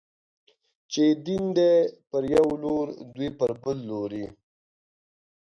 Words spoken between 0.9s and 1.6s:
چې يې دين